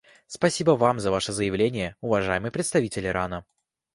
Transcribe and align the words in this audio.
Спасибо 0.25 0.71
Вам 0.71 0.99
за 0.99 1.11
Ваше 1.11 1.31
заявление, 1.31 1.95
уважаемый 2.01 2.49
представитель 2.49 3.05
Ирана. 3.05 3.45